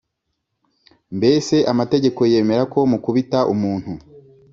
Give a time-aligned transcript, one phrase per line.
[1.17, 3.91] Mbese amategeko yemera ko mukubita umuntu